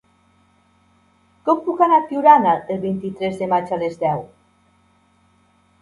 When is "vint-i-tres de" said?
2.89-3.53